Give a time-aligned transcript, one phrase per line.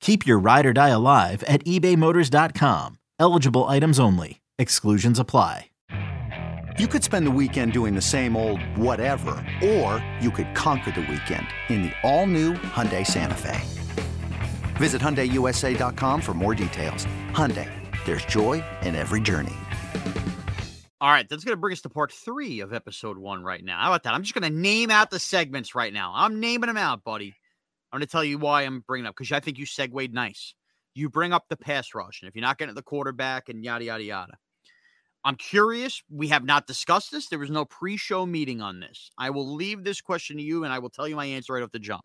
[0.00, 2.98] Keep your ride or die alive at ebaymotors.com.
[3.18, 4.40] Eligible items only.
[4.58, 5.66] Exclusions apply.
[6.78, 11.00] You could spend the weekend doing the same old whatever, or you could conquer the
[11.00, 13.60] weekend in the all-new Hyundai Santa Fe.
[14.76, 17.04] Visit HyundaiUSA.com for more details.
[17.32, 17.68] Hyundai,
[18.06, 19.56] there's joy in every journey.
[21.00, 23.80] All right, that's going to bring us to part three of episode one right now.
[23.80, 24.14] How about that?
[24.14, 26.12] I'm just going to name out the segments right now.
[26.14, 27.34] I'm naming them out, buddy.
[27.92, 30.54] I'm going to tell you why I'm bringing up because I think you segued nice.
[30.94, 33.84] You bring up the pass rush, and if you're not getting the quarterback and yada
[33.84, 34.34] yada yada,
[35.24, 36.02] I'm curious.
[36.10, 37.28] We have not discussed this.
[37.28, 39.10] There was no pre-show meeting on this.
[39.18, 41.62] I will leave this question to you, and I will tell you my answer right
[41.62, 42.04] off the jump.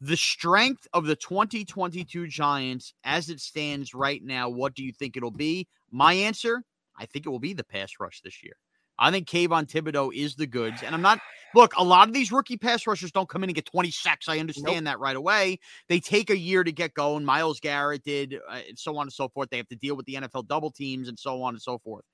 [0.00, 5.16] The strength of the 2022 Giants as it stands right now, what do you think
[5.16, 5.68] it'll be?
[5.90, 6.62] My answer,
[6.98, 8.54] I think it will be the pass rush this year.
[8.98, 10.82] I think Kayvon Thibodeaux is the goods.
[10.82, 11.20] And I'm not,
[11.54, 14.28] look, a lot of these rookie pass rushers don't come in and get 20 sacks.
[14.28, 14.92] I understand nope.
[14.92, 15.58] that right away.
[15.88, 17.24] They take a year to get going.
[17.24, 19.50] Myles Garrett did, uh, and so on and so forth.
[19.50, 22.04] They have to deal with the NFL double teams and so on and so forth.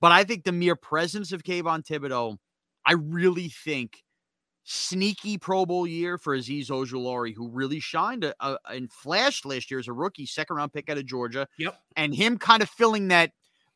[0.00, 2.36] But I think the mere presence of Kayvon Thibodeaux,
[2.86, 4.02] I really think
[4.64, 9.70] sneaky Pro Bowl year for Azeez Ojulari, who really shined a, a, and flashed last
[9.70, 11.48] year as a rookie, second round pick out of Georgia.
[11.58, 11.74] Yep.
[11.96, 13.32] And him kind of filling that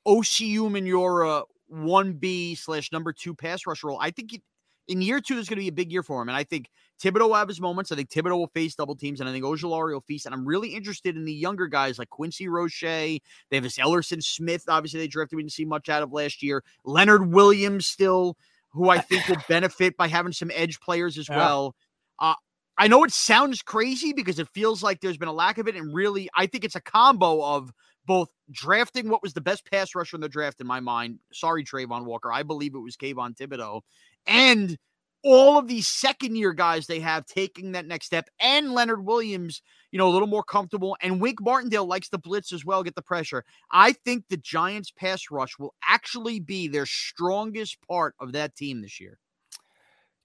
[0.07, 3.99] Osi Umenyiora 1B slash number two pass rush role.
[4.01, 4.41] I think
[4.89, 6.29] in year two is going to be a big year for him.
[6.29, 6.69] And I think
[7.03, 7.91] Thibodeaux will have his moments.
[7.91, 10.27] I think Thibodeaux will face double teams, and I think Ojulari will feast.
[10.27, 12.81] And I'm really interested in the younger guys like Quincy Roche.
[12.81, 13.21] They
[13.53, 14.65] have this Elerson Smith.
[14.69, 15.37] Obviously, they drafted.
[15.37, 16.63] We didn't see much out of last year.
[16.85, 18.37] Leonard Williams still,
[18.71, 21.37] who I think will benefit by having some edge players as yeah.
[21.37, 21.75] well.
[22.19, 22.35] Uh,
[22.79, 25.77] I know it sounds crazy because it feels like there's been a lack of it.
[25.77, 27.73] And really, I think it's a combo of
[28.07, 31.19] both drafting what was the best pass rusher in the draft in my mind.
[31.33, 32.33] Sorry, Travon Walker.
[32.33, 33.83] I believe it was Kayvon Thibodeaux.
[34.27, 34.77] And
[35.25, 39.63] all of these second year guys they have taking that next step, and Leonard Williams,
[39.91, 40.97] you know, a little more comfortable.
[41.01, 43.45] And Wink Martindale likes the blitz as well, get the pressure.
[43.71, 48.83] I think the Giants' pass rush will actually be their strongest part of that team
[48.83, 49.19] this year.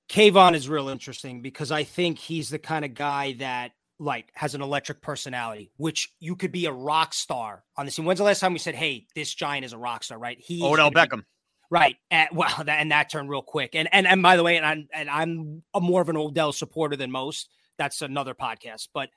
[0.10, 4.56] Kayvon is real interesting because I think he's the kind of guy that like has
[4.56, 8.06] an electric personality, which you could be a rock star on the scene.
[8.06, 10.18] When's the last time we said, "Hey, this giant is a rock star"?
[10.18, 10.38] Right?
[10.40, 11.20] He Odell Beckham.
[11.20, 11.26] Be,
[11.70, 11.96] right.
[12.12, 13.76] And, well, that, and that turned real quick.
[13.76, 16.52] And and and by the way, and I'm and I'm a more of an Odell
[16.52, 17.50] supporter than most.
[17.78, 18.90] That's another podcast.
[18.94, 19.10] But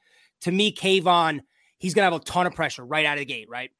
[0.42, 1.40] to me, Kayvon,
[1.78, 3.48] he's gonna have a ton of pressure right out of the gate.
[3.48, 3.70] Right?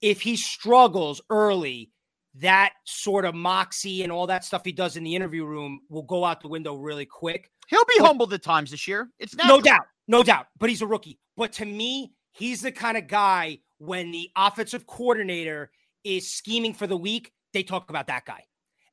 [0.00, 1.90] If he struggles early,
[2.36, 6.02] that sort of moxie and all that stuff he does in the interview room will
[6.02, 7.50] go out the window really quick.
[7.68, 9.08] He'll be but, humbled at times this year.
[9.18, 9.58] It's natural.
[9.58, 9.86] no doubt.
[10.08, 11.18] No doubt, but he's a rookie.
[11.36, 15.70] But to me, he's the kind of guy when the offensive coordinator
[16.04, 18.44] is scheming for the week, they talk about that guy.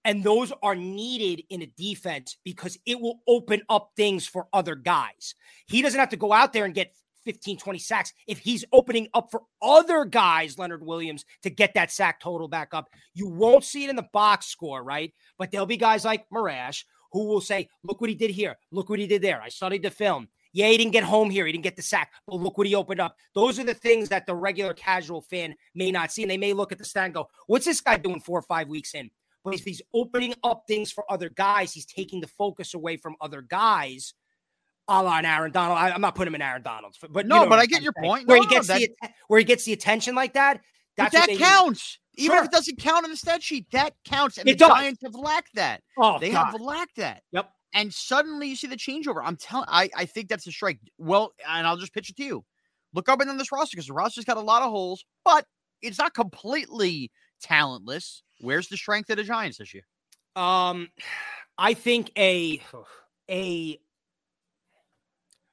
[0.05, 4.75] And those are needed in a defense because it will open up things for other
[4.75, 5.35] guys.
[5.67, 8.13] He doesn't have to go out there and get 15, 20 sacks.
[8.27, 12.73] If he's opening up for other guys, Leonard Williams, to get that sack total back
[12.73, 15.13] up, you won't see it in the box score, right?
[15.37, 18.57] But there'll be guys like Morash who will say, Look what he did here.
[18.71, 19.41] Look what he did there.
[19.41, 20.27] I studied the film.
[20.51, 21.45] Yeah, he didn't get home here.
[21.45, 22.11] He didn't get the sack.
[22.27, 23.15] But look what he opened up.
[23.35, 26.23] Those are the things that the regular casual fan may not see.
[26.23, 28.43] And they may look at the stat and go, what's this guy doing four or
[28.43, 29.09] five weeks in?
[29.43, 33.15] But if he's opening up things for other guys, he's taking the focus away from
[33.21, 34.13] other guys.
[34.87, 35.77] A la Aaron Donald.
[35.77, 38.27] I, am not putting him in Aaron Donald's, but no, but I get your point.
[38.27, 38.89] Where no, he gets no, the
[39.27, 40.61] where he gets the attention like that.
[40.97, 41.99] That's that counts.
[42.15, 42.39] Even sure.
[42.41, 44.39] if it doesn't count on the stat sheet, that counts.
[44.39, 44.69] And it the does.
[44.69, 45.83] Giants have lacked that.
[45.99, 46.45] Oh, they God.
[46.45, 47.21] have lacked that.
[47.31, 49.21] Yep and suddenly you see the changeover.
[49.23, 50.79] I'm telling, I, I think that's a strike.
[50.97, 52.45] Well, and I'll just pitch it to you.
[52.93, 55.45] Look up and down this roster because the roster's got a lot of holes, but
[55.81, 57.11] it's not completely
[57.41, 58.23] talentless.
[58.41, 59.83] Where's the strength of the Giants this year?
[60.35, 60.89] Um,
[61.57, 62.61] I think a
[63.29, 63.79] a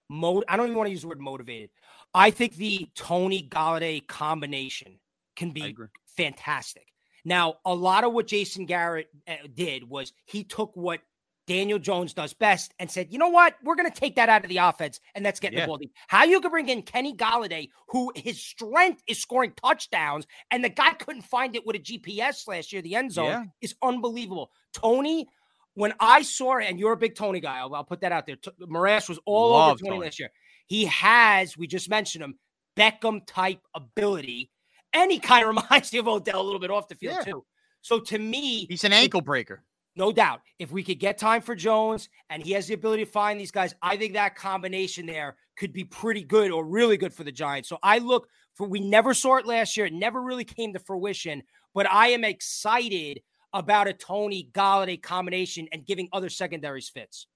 [0.09, 0.45] mode.
[0.49, 1.71] I don't even want to use the word motivated.
[2.15, 4.99] I think the Toney Golladay combination
[5.37, 5.77] can be
[6.17, 6.87] fantastic.
[7.25, 11.01] Now, a lot of what Jason Garrett uh, did was he took what
[11.46, 13.54] Daniel Jones does best and said, you know what?
[13.62, 15.64] We're going to take that out of the offense and that's getting yeah.
[15.64, 15.93] the ball deep.
[16.08, 20.69] How you can bring in Kenny Golladay, who his strength is scoring touchdowns, and the
[20.69, 23.44] guy couldn't find it with a GPS last year, the end zone, yeah.
[23.60, 24.50] is unbelievable.
[24.72, 25.28] Toney,
[25.75, 28.26] when I saw it, and you're a big Toney guy, I'll, I'll put that out
[28.26, 28.37] there.
[28.37, 30.31] T- Morash was all Love over Toney, Toney last year.
[30.66, 32.38] He has, we just mentioned him,
[32.76, 34.50] Beckham type ability.
[34.93, 37.32] And he kind of reminds me of Odell a little bit off the field, yeah.
[37.32, 37.44] too.
[37.82, 39.62] So to me, he's an ankle breaker.
[39.96, 40.43] No doubt.
[40.58, 43.50] If we could get time for Jones and he has the ability to find these
[43.50, 47.32] guys, I think that combination there could be pretty good or really good for the
[47.32, 47.69] Giants.
[47.69, 49.87] So I look for, we never saw it last year.
[49.87, 51.43] It never really came to fruition,
[51.75, 53.20] but I am excited
[53.54, 57.26] about a Toney Golladay combination and giving other secondaries fits.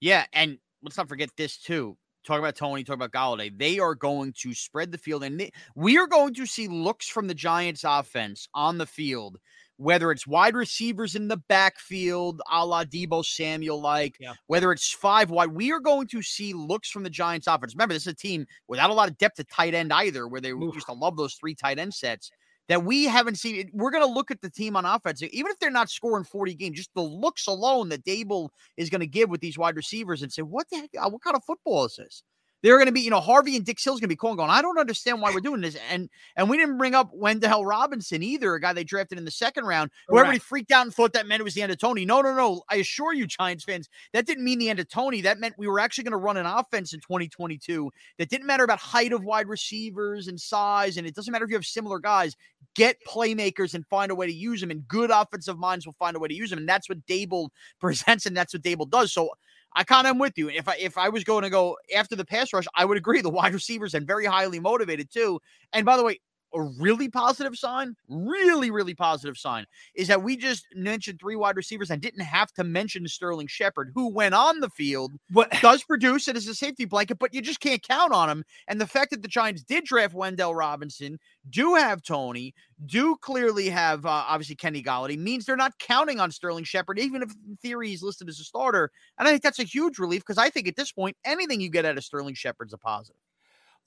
[0.00, 0.24] Yeah.
[0.32, 1.96] And let's not forget this too.
[2.24, 3.56] Talk about Toney, talk about Golladay.
[3.56, 7.08] They are going to spread the field, and they, we are going to see looks
[7.08, 9.38] from the Giants offense on the field
[9.78, 14.34] whether it's wide receivers in the backfield, a la Deebo Samuel like, yeah.
[14.48, 17.74] whether it's five wide, we are going to see looks from the Giants offense.
[17.74, 20.40] Remember, this is a team without a lot of depth at tight end either, where
[20.40, 20.74] they Oof.
[20.74, 22.30] used to love those three tight end sets
[22.68, 23.70] that we haven't seen.
[23.72, 26.54] We're going to look at the team on offense, even if they're not scoring 40
[26.54, 30.22] games, just the looks alone that Daboll is going to give with these wide receivers
[30.22, 32.24] and say, what the heck, uh, what kind of football is this?
[32.62, 34.50] They're going to be, you know, Harvey and Dick Hill's going to be calling, going,
[34.50, 35.76] I don't understand why we're doing this.
[35.90, 39.30] And and we didn't bring up Wan'Dale Robinson either, a guy they drafted in the
[39.30, 40.22] second round, who right.
[40.22, 42.04] everybody freaked out and thought that meant it was the end of Toney.
[42.04, 42.62] No, no, no.
[42.70, 45.20] I assure you, Giants fans, that didn't mean the end of Toney.
[45.20, 48.64] That meant we were actually going to run an offense in 2022 that didn't matter
[48.64, 50.96] about height of wide receivers and size.
[50.96, 52.36] And it doesn't matter if you have similar guys.
[52.74, 54.70] Get playmakers and find a way to use them.
[54.70, 56.58] And good offensive minds will find a way to use them.
[56.58, 57.50] And that's what Daboll
[57.80, 59.12] presents, and that's what Daboll does.
[59.12, 59.30] So
[59.74, 60.48] I kind of am with you.
[60.48, 63.20] If I if I was going to go after the pass rush, I would agree.
[63.20, 65.40] The wide receivers and very highly motivated too.
[65.72, 66.20] And by the way,
[66.54, 69.64] a really positive sign, really, really positive sign,
[69.94, 73.92] is that we just mentioned three wide receivers and didn't have to mention Sterling Shepard,
[73.94, 77.40] who went on the field, what does produce it as a safety blanket, but you
[77.40, 78.44] just can't count on him.
[78.66, 81.18] And the fact that the Giants did draft Wan'Dale Robinson,
[81.50, 82.54] do have Toney,
[82.86, 87.22] do clearly have uh, obviously Kenny Golladay, means they're not counting on Sterling Shepard, even
[87.22, 88.90] if in theory he's listed as a starter.
[89.18, 91.70] And I think that's a huge relief because I think at this point, anything you
[91.70, 93.20] get out of Sterling Shepard's a positive.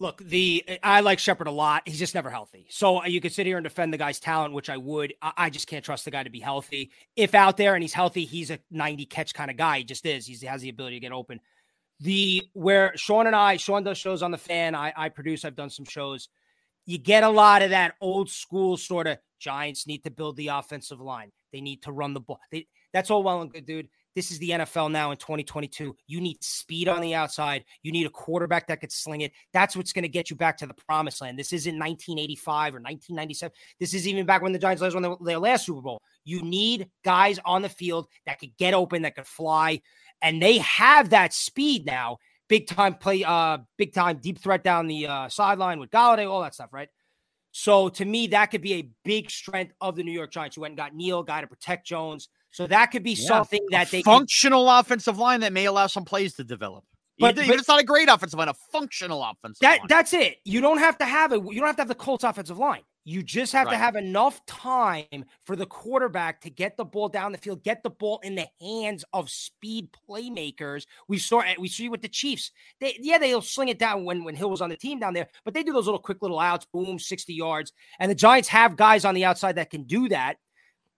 [0.01, 1.83] Look, the I like Shepard a lot.
[1.86, 2.65] He's just never healthy.
[2.71, 5.13] So uh, you could sit here and defend the guy's talent, which I would.
[5.21, 6.89] I, I, just can't trust the guy to be healthy.
[7.15, 9.77] If out there and he's healthy, he's a 90 catch kind of guy.
[9.77, 10.25] He just is.
[10.25, 11.39] he has the ability to get open.
[12.00, 14.74] The where Sean and I, Sean does shows on the fan.
[14.74, 15.45] I, I produce.
[15.45, 16.30] I've done some shows.
[16.91, 20.49] You get a lot of that old school sort of Giants need to build the
[20.49, 21.31] offensive line.
[21.53, 22.41] They need to run the ball.
[22.51, 23.88] They, that's all well and good, dude.
[24.13, 25.95] This is the NFL now in 2022.
[26.07, 27.63] You need speed on the outside.
[27.81, 29.31] You need a quarterback that could sling it.
[29.53, 31.39] That's what's going to get you back to the promised land.
[31.39, 33.53] This isn't 1985 or 1997.
[33.79, 36.01] This is even back when the Giants last won their last Super Bowl.
[36.25, 39.81] You need guys on the field that could get open, that could fly,
[40.21, 42.17] and they have that speed now.
[42.51, 46.42] Big time play, uh, big time deep threat down the uh, sideline with Golladay, all
[46.42, 46.89] that stuff, right?
[47.51, 50.57] So to me, that could be a big strength of the New York Giants.
[50.57, 52.27] You went and got Neal, guy to protect Jones.
[52.51, 53.25] So that could be yeah.
[53.25, 56.83] something that a they functional offensive line that may allow some plays to develop.
[57.18, 59.88] But, but, it's not a great offensive line, a functional offensive that, line.
[59.88, 60.39] That's it.
[60.44, 61.42] You don't have to have it.
[61.42, 62.81] You don't have to have the Colts offensive line.
[63.03, 63.74] You just have right.
[63.74, 67.81] to have enough time for the quarterback to get the ball down the field, get
[67.81, 70.85] the ball in the hands of speed playmakers.
[71.07, 72.52] We saw we see with the Chiefs.
[72.80, 75.28] They, yeah, they'll sling it down when when Hill was on the team down there,
[75.44, 77.73] but they do those little quick little outs, boom, 60 yards.
[77.99, 80.37] And the Giants have guys on the outside that can do that.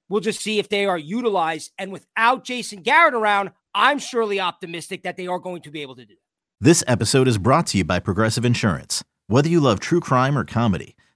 [0.09, 1.71] We'll just see if they are utilized.
[1.77, 5.95] And without Jason Garrett around, I'm surely optimistic that they are going to be able
[5.95, 6.19] to do that.
[6.65, 9.03] This episode is brought to you by Progressive Insurance.
[9.27, 10.95] Whether you love true crime or comedy,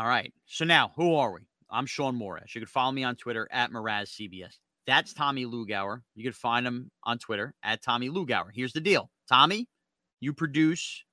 [0.00, 0.32] All right.
[0.46, 1.40] So now, who are we?
[1.68, 2.54] I'm Sean Morash.
[2.54, 4.54] You can follow me on Twitter at MrazCBS.
[4.86, 6.00] That's Tommy Lugauer.
[6.14, 8.46] You can find him on Twitter at Tommy Lugauer.
[8.50, 9.68] Here's the deal Tommy,
[10.18, 11.04] you produce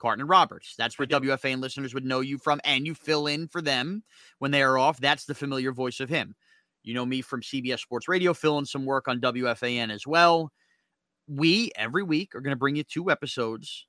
[0.00, 0.74] Carton and Roberts.
[0.76, 4.02] That's where WFAN listeners would know you from, and you fill in for them
[4.40, 4.98] when they are off.
[4.98, 6.34] That's the familiar voice of him.
[6.82, 10.50] You know me from CBS Sports Radio, filling some work on WFAN as well.
[11.28, 13.86] We, every week, are going to bring you two episodes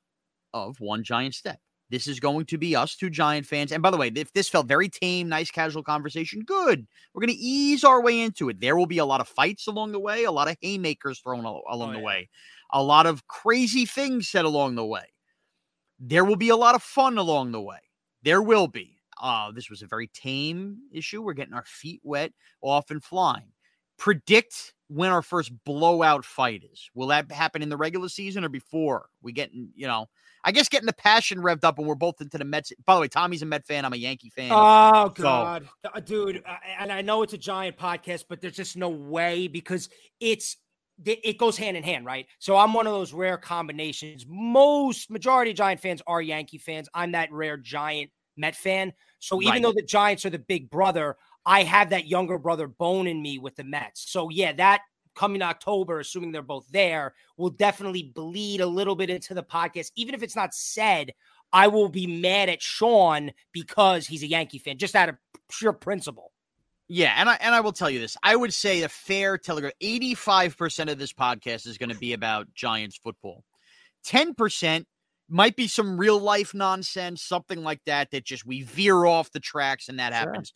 [0.53, 1.57] of One Giant Step.
[1.89, 3.71] This is going to be us two Giant fans.
[3.71, 6.87] And by the way, if this felt very tame, nice, casual conversation, good.
[7.13, 8.59] We're going to ease our way into it.
[8.59, 11.45] There will be a lot of fights along the way, a lot of haymakers thrown
[11.45, 12.03] along oh, the yeah.
[12.03, 12.29] way,
[12.73, 15.05] a lot of crazy things said along the way.
[15.99, 17.79] There will be a lot of fun along the way.
[18.23, 18.97] There will be.
[19.21, 21.21] Uh, this was a very tame issue.
[21.21, 23.53] We're getting our feet wet, off and flying.
[23.97, 26.89] Predict when our first blowout fight is.
[26.93, 30.07] Will that happen in the regular season or before we get, you know,
[30.43, 32.71] I guess getting the passion revved up when we're both into the Mets.
[32.85, 33.83] By the way, Tommy's a Met fan.
[33.83, 34.51] I'm a Yankee fan.
[34.51, 35.91] Oh God, so.
[35.91, 36.43] Uh, dude!
[36.79, 40.57] And I know it's a giant podcast, but there's just no way because it's
[41.03, 42.27] it goes hand in hand, right?
[42.39, 44.25] So I'm one of those rare combinations.
[44.29, 46.87] Most majority of Giant fans are Yankee fans.
[46.93, 48.93] I'm that rare Giant Met fan.
[49.19, 49.61] So even right.
[49.63, 53.37] though the Giants are the big brother, I have that younger brother bone in me
[53.37, 54.09] with the Mets.
[54.09, 54.81] So yeah, that
[55.15, 59.91] coming October, assuming they're both there, will definitely bleed a little bit into the podcast.
[59.95, 61.13] Even if it's not said,
[61.53, 65.15] I will be mad at Sean because he's a Yankee fan, just out of
[65.47, 66.31] pure principle.
[66.87, 68.17] Yeah, and I and I will tell you this.
[68.21, 69.73] I would say a fair telegraph.
[69.81, 73.43] Eighty-five percent of this podcast is going to be about Giants football.
[74.03, 74.85] Ten percent
[75.27, 78.11] might be some real life nonsense, something like that.
[78.11, 80.19] That just we veer off the tracks and that sure.
[80.19, 80.53] happens.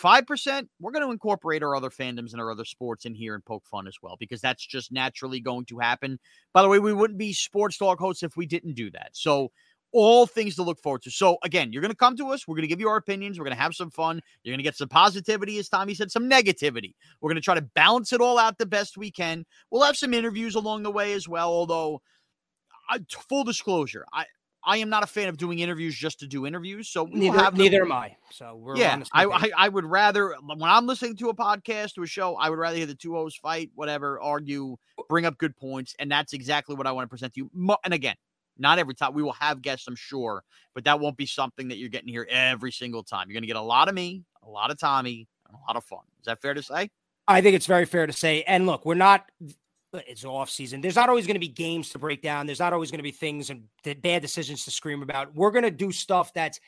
[0.00, 3.44] 5%, we're going to incorporate our other fandoms and our other sports in here and
[3.44, 6.18] poke fun as well, because that's just naturally going to happen.
[6.52, 9.10] By the way, we wouldn't be sports talk hosts if we didn't do that.
[9.12, 9.50] So,
[9.96, 11.10] all things to look forward to.
[11.10, 12.48] So, again, you're going to come to us.
[12.48, 13.38] We're going to give you our opinions.
[13.38, 14.20] We're going to have some fun.
[14.42, 16.94] You're going to get some positivity, as Tommy said, some negativity.
[17.20, 19.46] We're going to try to balance it all out the best we can.
[19.70, 22.02] We'll have some interviews along the way as well, although,
[22.90, 22.98] uh,
[23.28, 24.24] full disclosure, I,
[24.66, 26.88] I am not a fan of doing interviews just to do interviews.
[26.88, 28.16] So neither, neither am I.
[28.30, 29.02] So we're yeah.
[29.12, 32.50] I, I, I would rather when I'm listening to a podcast to a show, I
[32.50, 34.76] would rather hear the two O's fight, whatever, argue,
[35.08, 37.76] bring up good points, and that's exactly what I want to present to you.
[37.84, 38.16] And again,
[38.58, 40.44] not every time we will have guests, I'm sure,
[40.74, 43.28] but that won't be something that you're getting here every single time.
[43.28, 45.76] You're going to get a lot of me, a lot of Tommy, and a lot
[45.76, 46.04] of fun.
[46.20, 46.90] Is that fair to say?
[47.26, 48.42] I think it's very fair to say.
[48.42, 49.30] And look, we're not
[49.94, 50.80] Uh, it's off season.
[50.80, 52.46] There's not always going to be games to break down.
[52.46, 53.62] There's not always going to be things and
[54.02, 55.32] bad decisions to scream about.
[55.34, 56.58] We're going to do stuff that's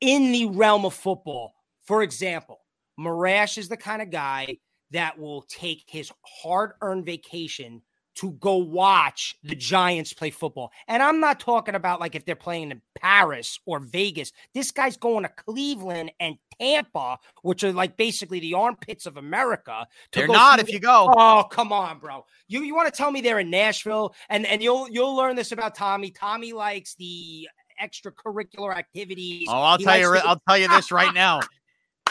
[0.00, 1.54] in the realm of football.
[1.84, 2.58] For example,
[2.98, 4.56] Morash is the kind of guy
[4.90, 6.10] that will take his
[6.42, 7.80] hard-earned vacation
[8.18, 10.72] to go watch the Giants play football.
[10.88, 14.32] And I'm not talking about like if they're playing in Paris or Vegas.
[14.54, 19.86] This guy's going to Cleveland and Tampa, which are like basically the armpits of America.
[20.12, 21.12] They're not if you go.
[21.16, 22.24] Oh, come on, bro.
[22.48, 25.52] You you want to tell me they're in Nashville and and you'll you'll learn this
[25.52, 26.10] about Tommy.
[26.10, 27.48] Tommy likes the
[27.80, 29.46] extracurricular activities.
[29.48, 31.40] Oh, I'll he tell you I'll tell you this right now.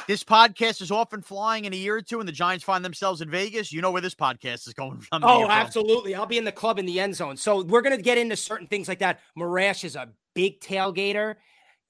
[0.07, 3.19] This podcast is often flying in a year or two and the Giants find themselves
[3.19, 5.21] in Vegas, you know where this podcast is going from.
[5.21, 6.15] Oh, absolutely.
[6.15, 7.35] I'll be in the club in the end zone.
[7.35, 9.19] So we're going to get into certain things like that.
[9.37, 11.35] Morash is a big tailgater.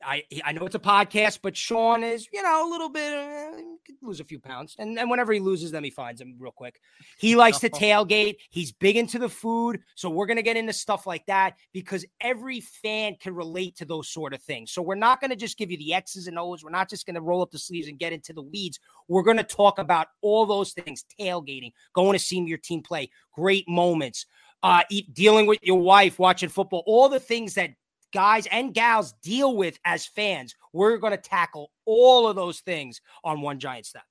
[0.04, 3.62] I I know it's a podcast, but Sean is, you know, a little bit uh,
[4.01, 4.75] lose a few pounds.
[4.77, 6.80] And and whenever he loses them, he finds them real quick.
[7.18, 8.38] He likes to tailgate.
[8.50, 9.80] He's big into the food.
[9.96, 14.10] So we're gonna get into stuff like that because every fan can relate to those
[14.10, 14.72] sort of things.
[14.72, 16.63] So we're not gonna just give you the X's and O's.
[16.63, 18.80] We're not just gonna roll up the sleeves and get into the weeds.
[19.08, 23.68] We're gonna talk about all those things: tailgating, going to see your team play, great
[23.68, 24.27] moments,
[24.63, 27.72] uh, dealing with your wife, watching football, all the things that
[28.14, 30.56] guys and gals deal with as fans.
[30.74, 34.04] We're going to tackle all of those things on One Giant Step.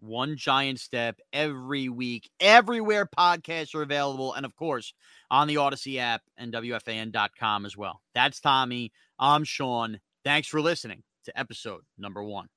[0.00, 4.94] One Giant Step every week, everywhere podcasts are available, and of course
[5.30, 8.00] on the Audacy app and WFAN.com as well.
[8.14, 8.92] That's Tommy.
[9.18, 10.00] I'm Sean.
[10.24, 12.48] Thanks for listening to episode number one.